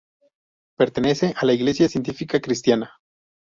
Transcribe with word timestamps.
Pertenece 0.79 1.35
a 1.37 1.45
la 1.45 1.53
iglesia 1.53 1.87
científica 1.87 2.39
cristiana. 2.41 2.91